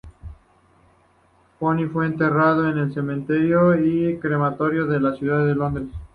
Polly 1.59 1.85
fue 1.85 2.07
enterrada 2.07 2.71
en 2.71 2.79
el 2.79 2.91
Cementerio 2.91 3.75
y 3.75 4.17
Crematorio 4.17 4.87
de 4.87 4.99
la 4.99 5.15
ciudad 5.15 5.45
de 5.45 5.53
Londres. 5.53 5.89